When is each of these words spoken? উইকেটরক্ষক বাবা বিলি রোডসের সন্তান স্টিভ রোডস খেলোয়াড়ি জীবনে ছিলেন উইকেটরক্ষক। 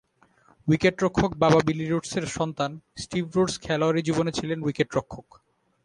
উইকেটরক্ষক 0.67 1.31
বাবা 1.35 1.59
বিলি 1.67 1.85
রোডসের 1.85 2.25
সন্তান 2.37 2.71
স্টিভ 2.97 3.23
রোডস 3.35 3.55
খেলোয়াড়ি 3.59 4.01
জীবনে 4.07 4.31
ছিলেন 4.31 4.59
উইকেটরক্ষক। 4.61 5.27